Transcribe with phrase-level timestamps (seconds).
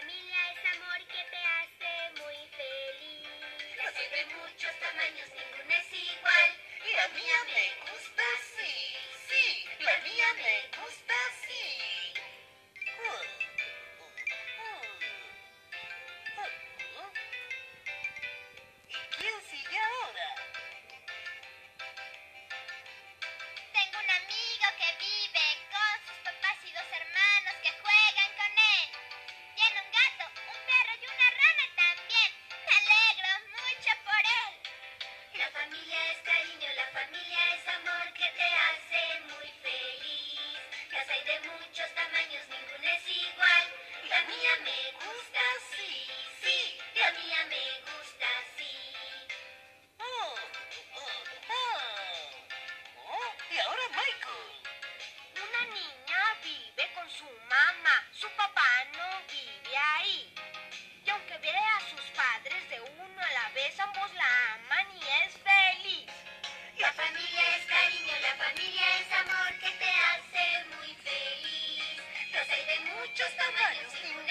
[0.00, 3.76] familia es amor que te hace muy feliz.
[3.76, 6.50] Las hay de muchos tamaños, ninguna es igual.
[6.86, 8.22] y La mía me gusta,
[8.56, 8.96] sí,
[9.28, 10.87] sí, la mía me gusta.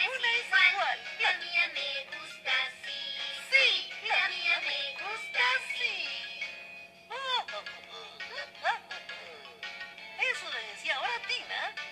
[0.07, 0.99] una es ¿Cuál?
[1.19, 3.01] La mía me gusta así.
[3.51, 3.67] Sí,
[4.07, 5.95] la, la mía me gusta así.
[7.09, 8.77] Oh, oh, oh,
[10.31, 11.86] Eso le decía ahora Tina.